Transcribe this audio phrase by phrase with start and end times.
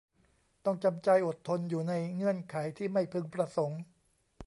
[0.65, 3.79] ต้องจำใจอดทนอยู่ในเงื่อนไขที่ไม่พึงประสงค์